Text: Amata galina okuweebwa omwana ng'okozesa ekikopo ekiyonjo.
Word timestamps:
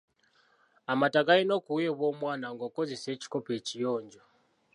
Amata 0.91 1.21
galina 1.27 1.53
okuweebwa 1.59 2.05
omwana 2.11 2.45
ng'okozesa 2.53 3.07
ekikopo 3.15 3.51
ekiyonjo. 3.59 4.21